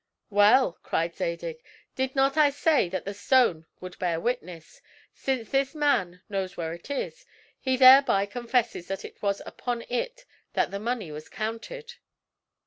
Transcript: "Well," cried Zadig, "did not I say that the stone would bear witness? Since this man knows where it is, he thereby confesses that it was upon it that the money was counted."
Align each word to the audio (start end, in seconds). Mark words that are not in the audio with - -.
"Well," 0.31 0.79
cried 0.81 1.15
Zadig, 1.15 1.61
"did 1.95 2.15
not 2.15 2.35
I 2.35 2.49
say 2.49 2.89
that 2.89 3.05
the 3.05 3.13
stone 3.13 3.67
would 3.81 3.99
bear 3.99 4.19
witness? 4.19 4.81
Since 5.13 5.51
this 5.51 5.75
man 5.75 6.23
knows 6.27 6.57
where 6.57 6.73
it 6.73 6.89
is, 6.89 7.23
he 7.59 7.77
thereby 7.77 8.25
confesses 8.25 8.87
that 8.87 9.05
it 9.05 9.21
was 9.21 9.43
upon 9.45 9.83
it 9.89 10.25
that 10.53 10.71
the 10.71 10.79
money 10.79 11.11
was 11.11 11.29
counted." 11.29 11.97